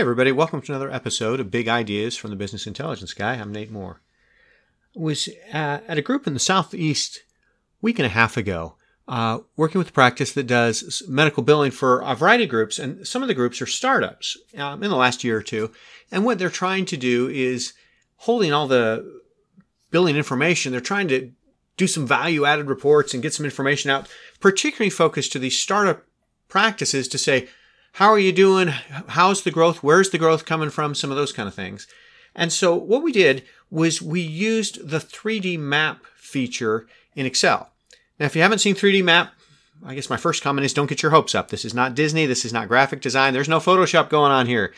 everybody. 0.00 0.32
Welcome 0.32 0.60
to 0.60 0.72
another 0.72 0.90
episode 0.90 1.38
of 1.38 1.52
Big 1.52 1.68
Ideas 1.68 2.16
from 2.16 2.30
the 2.30 2.36
Business 2.36 2.66
Intelligence 2.66 3.14
Guy. 3.14 3.34
I'm 3.34 3.52
Nate 3.52 3.70
Moore. 3.70 4.00
I 4.96 5.00
was 5.00 5.28
uh, 5.52 5.78
at 5.86 5.98
a 5.98 6.02
group 6.02 6.26
in 6.26 6.34
the 6.34 6.40
Southeast 6.40 7.22
week 7.80 8.00
and 8.00 8.06
a 8.06 8.08
half 8.08 8.36
ago, 8.36 8.74
uh, 9.06 9.38
working 9.56 9.78
with 9.78 9.90
a 9.90 9.92
practice 9.92 10.32
that 10.32 10.48
does 10.48 11.04
medical 11.06 11.44
billing 11.44 11.70
for 11.70 12.00
a 12.00 12.16
variety 12.16 12.42
of 12.42 12.50
groups, 12.50 12.80
and 12.80 13.06
some 13.06 13.22
of 13.22 13.28
the 13.28 13.34
groups 13.34 13.62
are 13.62 13.66
startups 13.66 14.36
um, 14.58 14.82
in 14.82 14.90
the 14.90 14.96
last 14.96 15.22
year 15.22 15.38
or 15.38 15.42
two. 15.42 15.70
And 16.10 16.24
what 16.24 16.40
they're 16.40 16.50
trying 16.50 16.86
to 16.86 16.96
do 16.96 17.28
is 17.28 17.72
holding 18.16 18.52
all 18.52 18.66
the 18.66 19.22
billing 19.92 20.16
information, 20.16 20.72
they're 20.72 20.80
trying 20.80 21.06
to 21.06 21.30
do 21.76 21.86
some 21.86 22.04
value 22.04 22.44
added 22.44 22.66
reports 22.66 23.14
and 23.14 23.22
get 23.22 23.32
some 23.32 23.46
information 23.46 23.92
out, 23.92 24.08
particularly 24.40 24.90
focused 24.90 25.30
to 25.32 25.38
these 25.38 25.56
startup 25.56 26.02
practices 26.48 27.06
to 27.06 27.16
say, 27.16 27.48
how 27.94 28.08
are 28.08 28.18
you 28.18 28.32
doing? 28.32 28.68
How's 29.08 29.42
the 29.42 29.52
growth? 29.52 29.82
Where's 29.82 30.10
the 30.10 30.18
growth 30.18 30.44
coming 30.44 30.70
from? 30.70 30.96
Some 30.96 31.12
of 31.12 31.16
those 31.16 31.32
kind 31.32 31.46
of 31.46 31.54
things. 31.54 31.86
And 32.34 32.52
so 32.52 32.74
what 32.74 33.04
we 33.04 33.12
did 33.12 33.44
was 33.70 34.02
we 34.02 34.20
used 34.20 34.88
the 34.88 34.98
3D 34.98 35.60
map 35.60 36.04
feature 36.16 36.88
in 37.14 37.24
Excel. 37.24 37.70
Now, 38.18 38.26
if 38.26 38.34
you 38.34 38.42
haven't 38.42 38.58
seen 38.58 38.74
3D 38.74 39.04
map, 39.04 39.32
I 39.84 39.94
guess 39.94 40.10
my 40.10 40.16
first 40.16 40.42
comment 40.42 40.64
is 40.64 40.74
don't 40.74 40.88
get 40.88 41.02
your 41.02 41.12
hopes 41.12 41.36
up. 41.36 41.50
This 41.50 41.64
is 41.64 41.72
not 41.72 41.94
Disney. 41.94 42.26
This 42.26 42.44
is 42.44 42.52
not 42.52 42.66
graphic 42.66 43.00
design. 43.00 43.32
There's 43.32 43.48
no 43.48 43.60
Photoshop 43.60 44.08
going 44.08 44.32
on 44.32 44.48
here. 44.48 44.74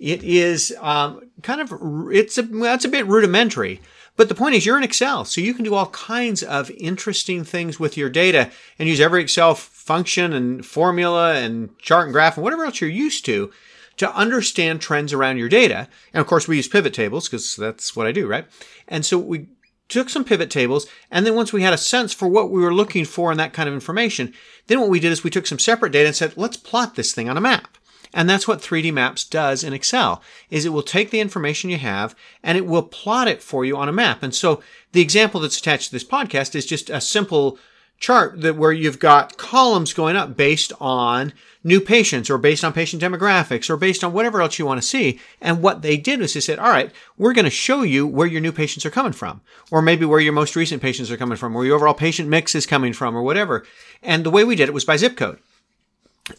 It 0.00 0.24
is 0.24 0.74
um, 0.80 1.20
kind 1.42 1.60
of 1.60 1.72
it's 2.12 2.36
a 2.36 2.42
that's 2.42 2.84
a 2.84 2.88
bit 2.88 3.06
rudimentary, 3.06 3.80
but 4.16 4.28
the 4.28 4.34
point 4.34 4.54
is, 4.54 4.64
you're 4.64 4.78
in 4.78 4.82
Excel, 4.82 5.24
so 5.24 5.40
you 5.40 5.54
can 5.54 5.64
do 5.64 5.74
all 5.74 5.86
kinds 5.86 6.42
of 6.42 6.70
interesting 6.72 7.44
things 7.44 7.78
with 7.78 7.96
your 7.96 8.08
data 8.08 8.50
and 8.78 8.88
use 8.88 9.00
every 9.00 9.22
Excel 9.22 9.54
function 9.54 10.32
and 10.32 10.64
formula 10.64 11.34
and 11.34 11.76
chart 11.78 12.06
and 12.06 12.12
graph 12.12 12.36
and 12.36 12.44
whatever 12.44 12.64
else 12.64 12.80
you're 12.80 12.90
used 12.90 13.24
to 13.26 13.50
to 13.96 14.14
understand 14.14 14.80
trends 14.80 15.12
around 15.12 15.38
your 15.38 15.48
data. 15.48 15.88
And 16.12 16.20
of 16.20 16.26
course, 16.26 16.46
we 16.46 16.56
use 16.56 16.68
pivot 16.68 16.94
tables 16.94 17.28
because 17.28 17.56
that's 17.56 17.96
what 17.96 18.06
I 18.06 18.12
do, 18.12 18.26
right? 18.26 18.46
And 18.88 19.04
so 19.04 19.18
we 19.18 19.48
took 19.88 20.08
some 20.08 20.24
pivot 20.24 20.50
tables, 20.50 20.86
and 21.10 21.24
then 21.24 21.34
once 21.34 21.52
we 21.52 21.62
had 21.62 21.72
a 21.72 21.78
sense 21.78 22.12
for 22.12 22.26
what 22.26 22.50
we 22.50 22.60
were 22.60 22.74
looking 22.74 23.04
for 23.04 23.30
in 23.30 23.38
that 23.38 23.52
kind 23.52 23.68
of 23.68 23.74
information, 23.74 24.34
then 24.66 24.80
what 24.80 24.90
we 24.90 24.98
did 24.98 25.12
is 25.12 25.22
we 25.22 25.30
took 25.30 25.46
some 25.46 25.58
separate 25.58 25.92
data 25.92 26.08
and 26.08 26.16
said, 26.16 26.36
let's 26.36 26.56
plot 26.56 26.96
this 26.96 27.12
thing 27.12 27.28
on 27.28 27.36
a 27.36 27.40
map. 27.40 27.78
And 28.16 28.30
that's 28.30 28.48
what 28.48 28.62
3D 28.62 28.94
Maps 28.94 29.24
does 29.24 29.62
in 29.62 29.74
Excel, 29.74 30.22
is 30.48 30.64
it 30.64 30.72
will 30.72 30.82
take 30.82 31.10
the 31.10 31.20
information 31.20 31.68
you 31.68 31.76
have 31.76 32.16
and 32.42 32.56
it 32.56 32.64
will 32.64 32.82
plot 32.82 33.28
it 33.28 33.42
for 33.42 33.62
you 33.62 33.76
on 33.76 33.90
a 33.90 33.92
map. 33.92 34.22
And 34.22 34.34
so 34.34 34.62
the 34.92 35.02
example 35.02 35.38
that's 35.38 35.58
attached 35.58 35.88
to 35.88 35.92
this 35.92 36.02
podcast 36.02 36.54
is 36.54 36.64
just 36.64 36.88
a 36.88 36.98
simple 36.98 37.58
chart 37.98 38.40
that 38.40 38.56
where 38.56 38.72
you've 38.72 38.98
got 38.98 39.36
columns 39.36 39.92
going 39.92 40.16
up 40.16 40.34
based 40.34 40.72
on 40.80 41.34
new 41.62 41.78
patients 41.78 42.30
or 42.30 42.38
based 42.38 42.64
on 42.64 42.72
patient 42.72 43.02
demographics 43.02 43.68
or 43.68 43.76
based 43.76 44.02
on 44.02 44.14
whatever 44.14 44.40
else 44.40 44.58
you 44.58 44.64
want 44.64 44.80
to 44.80 44.86
see. 44.86 45.20
And 45.42 45.62
what 45.62 45.82
they 45.82 45.98
did 45.98 46.20
was 46.20 46.32
they 46.32 46.40
said, 46.40 46.58
all 46.58 46.70
right, 46.70 46.90
we're 47.18 47.34
going 47.34 47.44
to 47.44 47.50
show 47.50 47.82
you 47.82 48.06
where 48.06 48.26
your 48.26 48.40
new 48.40 48.52
patients 48.52 48.86
are 48.86 48.90
coming 48.90 49.12
from, 49.12 49.42
or 49.70 49.82
maybe 49.82 50.06
where 50.06 50.20
your 50.20 50.32
most 50.32 50.56
recent 50.56 50.80
patients 50.80 51.10
are 51.10 51.18
coming 51.18 51.36
from, 51.36 51.54
or 51.54 51.66
your 51.66 51.76
overall 51.76 51.92
patient 51.92 52.30
mix 52.30 52.54
is 52.54 52.64
coming 52.64 52.94
from, 52.94 53.14
or 53.14 53.22
whatever. 53.22 53.66
And 54.02 54.24
the 54.24 54.30
way 54.30 54.42
we 54.42 54.56
did 54.56 54.70
it 54.70 54.74
was 54.74 54.86
by 54.86 54.96
zip 54.96 55.18
code. 55.18 55.38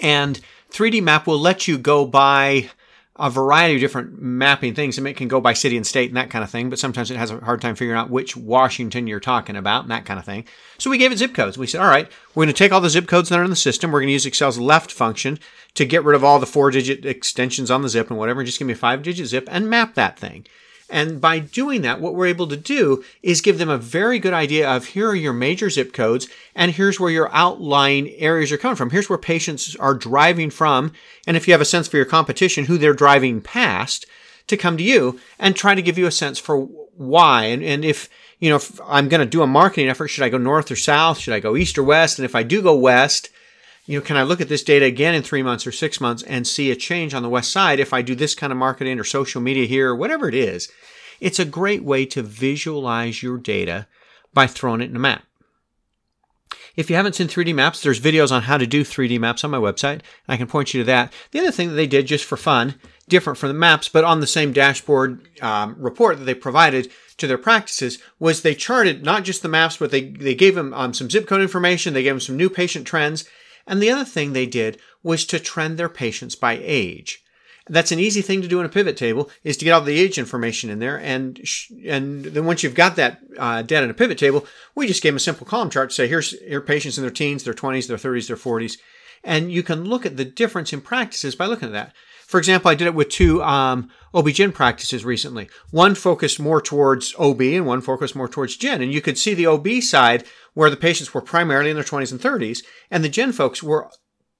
And 0.00 0.40
3D 0.74 1.02
map 1.02 1.26
will 1.28 1.38
let 1.38 1.68
you 1.68 1.78
go 1.78 2.04
by 2.04 2.68
a 3.16 3.30
variety 3.30 3.76
of 3.76 3.80
different 3.80 4.20
mapping 4.20 4.74
things. 4.74 4.98
and 4.98 5.06
it 5.06 5.16
can 5.16 5.28
go 5.28 5.40
by 5.40 5.52
city 5.52 5.76
and 5.76 5.86
state 5.86 6.10
and 6.10 6.16
that 6.16 6.30
kind 6.30 6.42
of 6.42 6.50
thing, 6.50 6.68
but 6.68 6.80
sometimes 6.80 7.12
it 7.12 7.16
has 7.16 7.30
a 7.30 7.38
hard 7.38 7.60
time 7.60 7.76
figuring 7.76 7.98
out 7.98 8.10
which 8.10 8.36
Washington 8.36 9.06
you're 9.06 9.20
talking 9.20 9.54
about 9.54 9.82
and 9.82 9.90
that 9.92 10.04
kind 10.04 10.18
of 10.18 10.26
thing. 10.26 10.44
So 10.78 10.90
we 10.90 10.98
gave 10.98 11.12
it 11.12 11.18
zip 11.18 11.32
codes. 11.32 11.56
We 11.56 11.68
said, 11.68 11.80
all 11.80 11.86
right, 11.86 12.10
we're 12.34 12.44
going 12.44 12.52
to 12.52 12.58
take 12.58 12.72
all 12.72 12.80
the 12.80 12.90
zip 12.90 13.06
codes 13.06 13.28
that 13.28 13.38
are 13.38 13.44
in 13.44 13.50
the 13.50 13.56
system. 13.56 13.92
We're 13.92 14.00
going 14.00 14.08
to 14.08 14.14
use 14.14 14.26
Excel's 14.26 14.58
left 14.58 14.90
function 14.90 15.38
to 15.74 15.86
get 15.86 16.02
rid 16.02 16.16
of 16.16 16.24
all 16.24 16.40
the 16.40 16.46
four 16.46 16.72
digit 16.72 17.06
extensions 17.06 17.70
on 17.70 17.82
the 17.82 17.88
zip 17.88 18.10
and 18.10 18.18
whatever, 18.18 18.40
and 18.40 18.46
just 18.46 18.58
give 18.58 18.66
me 18.66 18.74
a 18.74 18.76
five 18.76 19.02
digit 19.04 19.28
zip 19.28 19.48
and 19.48 19.70
map 19.70 19.94
that 19.94 20.18
thing. 20.18 20.44
And 20.90 21.20
by 21.20 21.38
doing 21.38 21.82
that, 21.82 22.00
what 22.00 22.14
we're 22.14 22.26
able 22.26 22.46
to 22.48 22.56
do 22.56 23.02
is 23.22 23.40
give 23.40 23.58
them 23.58 23.70
a 23.70 23.78
very 23.78 24.18
good 24.18 24.34
idea 24.34 24.70
of 24.70 24.86
here 24.86 25.08
are 25.08 25.14
your 25.14 25.32
major 25.32 25.70
zip 25.70 25.92
codes 25.92 26.28
and 26.54 26.72
here's 26.72 27.00
where 27.00 27.10
your 27.10 27.34
outlying 27.34 28.10
areas 28.10 28.52
are 28.52 28.58
coming 28.58 28.76
from. 28.76 28.90
Here's 28.90 29.08
where 29.08 29.18
patients 29.18 29.74
are 29.76 29.94
driving 29.94 30.50
from. 30.50 30.92
And 31.26 31.36
if 31.36 31.48
you 31.48 31.54
have 31.54 31.60
a 31.60 31.66
sense 31.66 31.88
for 31.88 31.96
your 31.96 32.06
competition, 32.06 32.66
who 32.66 32.76
they're 32.76 32.92
driving 32.92 33.40
past 33.40 34.06
to 34.46 34.56
come 34.56 34.76
to 34.76 34.84
you 34.84 35.18
and 35.38 35.56
try 35.56 35.74
to 35.74 35.82
give 35.82 35.96
you 35.96 36.06
a 36.06 36.12
sense 36.12 36.38
for 36.38 36.58
why. 36.58 37.44
And, 37.44 37.62
and 37.62 37.84
if, 37.84 38.10
you 38.38 38.50
know, 38.50 38.56
if 38.56 38.78
I'm 38.86 39.08
going 39.08 39.20
to 39.20 39.26
do 39.26 39.42
a 39.42 39.46
marketing 39.46 39.88
effort, 39.88 40.08
should 40.08 40.24
I 40.24 40.28
go 40.28 40.38
north 40.38 40.70
or 40.70 40.76
south? 40.76 41.18
Should 41.18 41.34
I 41.34 41.40
go 41.40 41.56
east 41.56 41.78
or 41.78 41.82
west? 41.82 42.18
And 42.18 42.26
if 42.26 42.34
I 42.34 42.42
do 42.42 42.60
go 42.60 42.74
west, 42.76 43.30
you 43.86 43.98
know, 43.98 44.04
can 44.04 44.16
I 44.16 44.22
look 44.22 44.40
at 44.40 44.48
this 44.48 44.62
data 44.62 44.86
again 44.86 45.14
in 45.14 45.22
three 45.22 45.42
months 45.42 45.66
or 45.66 45.72
six 45.72 46.00
months 46.00 46.22
and 46.22 46.46
see 46.46 46.70
a 46.70 46.76
change 46.76 47.12
on 47.12 47.22
the 47.22 47.28
west 47.28 47.50
side 47.50 47.80
if 47.80 47.92
I 47.92 48.02
do 48.02 48.14
this 48.14 48.34
kind 48.34 48.52
of 48.52 48.58
marketing 48.58 48.98
or 48.98 49.04
social 49.04 49.40
media 49.40 49.66
here 49.66 49.90
or 49.90 49.96
whatever 49.96 50.28
it 50.28 50.34
is? 50.34 50.70
It's 51.20 51.38
a 51.38 51.44
great 51.44 51.84
way 51.84 52.06
to 52.06 52.22
visualize 52.22 53.22
your 53.22 53.36
data 53.36 53.86
by 54.32 54.46
throwing 54.46 54.80
it 54.80 54.90
in 54.90 54.96
a 54.96 55.00
map. 55.00 55.24
If 56.76 56.90
you 56.90 56.96
haven't 56.96 57.14
seen 57.14 57.28
3D 57.28 57.54
maps, 57.54 57.82
there's 57.82 58.00
videos 58.00 58.32
on 58.32 58.42
how 58.42 58.58
to 58.58 58.66
do 58.66 58.82
3D 58.82 59.20
maps 59.20 59.44
on 59.44 59.50
my 59.50 59.58
website. 59.58 60.00
I 60.26 60.36
can 60.36 60.48
point 60.48 60.74
you 60.74 60.80
to 60.80 60.86
that. 60.86 61.12
The 61.30 61.38
other 61.38 61.52
thing 61.52 61.68
that 61.68 61.74
they 61.74 61.86
did 61.86 62.06
just 62.06 62.24
for 62.24 62.36
fun, 62.36 62.74
different 63.08 63.38
from 63.38 63.48
the 63.48 63.54
maps, 63.54 63.88
but 63.88 64.02
on 64.02 64.20
the 64.20 64.26
same 64.26 64.52
dashboard 64.52 65.28
um, 65.40 65.76
report 65.78 66.18
that 66.18 66.24
they 66.24 66.34
provided 66.34 66.90
to 67.18 67.28
their 67.28 67.38
practices, 67.38 67.98
was 68.18 68.42
they 68.42 68.56
charted 68.56 69.04
not 69.04 69.22
just 69.22 69.42
the 69.42 69.48
maps, 69.48 69.76
but 69.76 69.92
they, 69.92 70.10
they 70.10 70.34
gave 70.34 70.56
them 70.56 70.74
um, 70.74 70.92
some 70.92 71.08
zip 71.08 71.28
code 71.28 71.42
information, 71.42 71.94
they 71.94 72.02
gave 72.02 72.14
them 72.14 72.20
some 72.20 72.36
new 72.36 72.50
patient 72.50 72.86
trends, 72.86 73.24
and 73.66 73.82
the 73.82 73.90
other 73.90 74.04
thing 74.04 74.32
they 74.32 74.46
did 74.46 74.78
was 75.02 75.24
to 75.26 75.38
trend 75.38 75.78
their 75.78 75.88
patients 75.88 76.34
by 76.34 76.58
age. 76.62 77.24
That's 77.66 77.92
an 77.92 77.98
easy 77.98 78.20
thing 78.20 78.42
to 78.42 78.48
do 78.48 78.60
in 78.60 78.66
a 78.66 78.70
pivot 78.70 78.96
table 78.96 79.30
is 79.42 79.56
to 79.56 79.64
get 79.64 79.72
all 79.72 79.80
the 79.80 79.98
age 79.98 80.18
information 80.18 80.68
in 80.68 80.80
there. 80.80 80.98
And, 81.00 81.40
sh- 81.44 81.70
and 81.86 82.24
then 82.24 82.44
once 82.44 82.62
you've 82.62 82.74
got 82.74 82.96
that 82.96 83.20
uh, 83.38 83.62
data 83.62 83.84
in 83.84 83.90
a 83.90 83.94
pivot 83.94 84.18
table, 84.18 84.46
we 84.74 84.86
just 84.86 85.02
gave 85.02 85.12
them 85.12 85.16
a 85.16 85.20
simple 85.20 85.46
column 85.46 85.70
chart 85.70 85.88
to 85.88 85.94
say, 85.94 86.06
here's 86.06 86.32
your 86.42 86.60
patients 86.60 86.98
in 86.98 87.02
their 87.02 87.10
teens, 87.10 87.42
their 87.42 87.54
20s, 87.54 87.86
their 87.88 87.96
30s, 87.96 88.26
their 88.26 88.36
40s. 88.36 88.76
And 89.22 89.50
you 89.50 89.62
can 89.62 89.84
look 89.84 90.04
at 90.04 90.18
the 90.18 90.26
difference 90.26 90.74
in 90.74 90.82
practices 90.82 91.34
by 91.34 91.46
looking 91.46 91.68
at 91.68 91.72
that. 91.72 91.94
For 92.34 92.38
example, 92.38 92.68
I 92.68 92.74
did 92.74 92.88
it 92.88 92.96
with 92.96 93.10
two 93.10 93.40
um, 93.44 93.90
OB-GYN 94.12 94.54
practices 94.54 95.04
recently. 95.04 95.48
One 95.70 95.94
focused 95.94 96.40
more 96.40 96.60
towards 96.60 97.14
OB 97.16 97.40
and 97.42 97.64
one 97.64 97.80
focused 97.80 98.16
more 98.16 98.26
towards 98.26 98.58
GYN. 98.58 98.82
And 98.82 98.92
you 98.92 99.00
could 99.00 99.16
see 99.16 99.34
the 99.34 99.46
OB 99.46 99.80
side 99.82 100.24
where 100.52 100.68
the 100.68 100.76
patients 100.76 101.14
were 101.14 101.20
primarily 101.20 101.70
in 101.70 101.76
their 101.76 101.84
20s 101.84 102.10
and 102.10 102.20
30s, 102.20 102.64
and 102.90 103.04
the 103.04 103.08
GYN 103.08 103.34
folks 103.34 103.62
were 103.62 103.88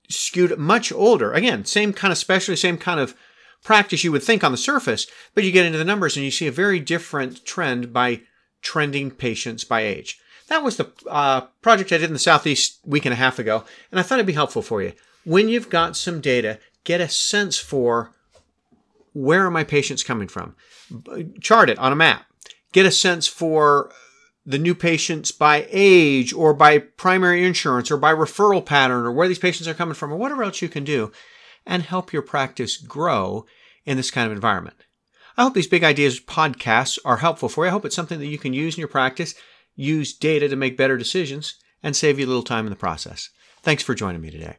skewed 0.09 0.59
much 0.59 0.91
older. 0.91 1.33
Again, 1.33 1.65
same 1.67 1.93
kind 1.93 2.11
of 2.11 2.19
specialty, 2.19 2.57
same 2.57 2.79
kind 2.79 2.99
of 2.99 3.15
practice 3.63 4.03
you 4.03 4.11
would 4.11 4.25
think 4.25 4.43
on 4.43 4.51
the 4.51 4.59
surface, 4.59 5.07
but 5.33 5.45
you 5.45 5.53
get 5.53 5.65
into 5.65 5.79
the 5.79 5.85
numbers 5.85 6.17
and 6.17 6.25
you 6.25 6.33
see 6.33 6.49
a 6.49 6.51
very 6.51 6.81
different 6.81 7.45
trend 7.45 7.93
by 7.93 8.23
trending 8.61 9.13
patients 9.13 9.63
by 9.63 9.83
age. 9.83 10.19
That 10.49 10.65
was 10.65 10.79
the 10.79 10.91
uh, 11.09 11.43
project 11.63 11.93
I 11.93 11.99
did 11.99 12.11
in 12.11 12.13
the 12.13 12.19
Southeast 12.19 12.81
week 12.85 13.05
and 13.05 13.13
a 13.13 13.17
half 13.19 13.39
ago, 13.39 13.63
and 13.93 14.01
I 14.01 14.03
thought 14.03 14.19
it'd 14.19 14.27
be 14.27 14.33
helpful 14.33 14.63
for 14.63 14.83
you. 14.83 14.95
When 15.23 15.49
you've 15.49 15.71
got 15.71 15.97
some 15.97 16.21
data, 16.21 16.59
get 16.85 17.01
a 17.01 17.09
sense 17.09 17.59
for 17.59 18.13
where 19.13 19.47
are 19.47 19.51
my 19.51 19.65
patients 19.65 20.03
coming 20.03 20.29
from. 20.29 20.55
Chart 21.41 21.71
it 21.71 21.79
on 21.79 21.93
a 21.93 21.97
map. 21.97 22.27
Get 22.73 22.87
a 22.87 22.91
sense 22.91 23.27
for 23.27 23.93
the 24.47 24.59
new 24.59 24.75
patients 24.75 25.33
by 25.33 25.67
age 25.71 26.33
or 26.33 26.53
by 26.53 26.79
primary 26.79 27.45
insurance 27.45 27.91
or 27.91 27.97
by 27.97 28.13
referral 28.13 28.65
pattern 28.65 29.07
or 29.07 29.13
where 29.13 29.29
these 29.29 29.39
patients 29.39 29.67
are 29.67 29.75
coming 29.75 29.95
from 29.95 30.13
or 30.13 30.17
whatever 30.17 30.43
else 30.43 30.61
you 30.61 30.69
can 30.69 30.85
do 30.85 31.11
and 31.67 31.83
help 31.83 32.13
your 32.13 32.23
practice 32.23 32.77
grow 32.77 33.47
in 33.87 33.97
this 33.97 34.11
kind 34.11 34.27
of 34.27 34.33
environment. 34.33 34.77
I 35.37 35.43
hope 35.43 35.55
these 35.55 35.67
big 35.67 35.83
ideas 35.83 36.21
podcasts 36.21 36.99
are 37.05 37.17
helpful 37.19 37.49
for 37.49 37.65
you. 37.65 37.69
I 37.69 37.73
hope 37.73 37.85
it's 37.85 37.97
something 37.97 38.19
that 38.19 38.27
you 38.27 38.39
can 38.39 38.53
use 38.53 38.75
in 38.75 38.81
your 38.81 38.89
practice, 38.89 39.35
use 39.75 40.13
data 40.13 40.49
to 40.49 40.57
make 40.57 40.77
better 40.77 40.97
decisions, 40.97 41.55
and 41.83 41.97
save 41.97 42.19
you 42.19 42.27
a 42.27 42.29
little 42.29 42.43
time 42.43 42.67
in 42.67 42.71
the 42.71 42.77
process. 42.77 43.31
Thanks 43.63 43.83
for 43.83 43.95
joining 43.95 44.21
me 44.21 44.31
today. 44.31 44.59